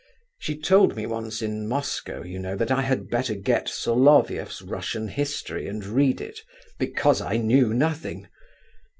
[0.39, 5.09] She told me once in Moscow, you know, that I had better get Solovieff's Russian
[5.09, 6.39] History and read it,
[6.79, 8.27] because I knew nothing.